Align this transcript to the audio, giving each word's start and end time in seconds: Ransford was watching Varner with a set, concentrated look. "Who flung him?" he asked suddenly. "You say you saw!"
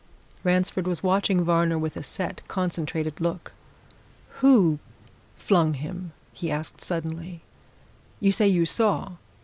Ransford 0.43 0.87
was 0.87 1.03
watching 1.03 1.43
Varner 1.43 1.77
with 1.77 1.95
a 1.95 2.01
set, 2.01 2.41
concentrated 2.47 3.21
look. 3.21 3.51
"Who 4.39 4.79
flung 5.37 5.75
him?" 5.75 6.13
he 6.33 6.49
asked 6.49 6.81
suddenly. 6.81 7.41
"You 8.19 8.31
say 8.31 8.47
you 8.47 8.65
saw!" 8.65 9.11